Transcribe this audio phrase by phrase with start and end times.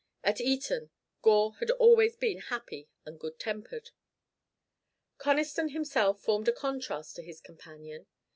[0.23, 0.89] At Eton,
[1.21, 3.91] Gore had always been happy and good tempered.
[5.19, 8.07] Conniston himself formed a contrast to his companion.